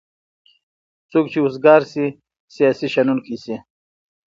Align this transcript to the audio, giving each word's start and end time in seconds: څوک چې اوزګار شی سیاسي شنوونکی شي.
څوک 1.11 1.25
چې 1.31 1.39
اوزګار 1.43 1.81
شی 1.91 2.05
سیاسي 2.55 2.87
شنوونکی 2.93 3.37
شي. 3.43 3.55